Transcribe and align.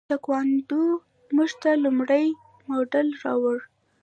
تکواندو 0.09 0.81
موږ 1.35 1.51
ته 1.61 1.69
لومړنی 1.83 2.27
مډال 2.69 3.07
راوړ. 3.23 3.57